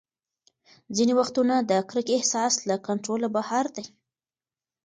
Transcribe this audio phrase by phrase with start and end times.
[0.95, 3.85] ځینې وختونه د کرکې احساس له کنټروله بهر دی.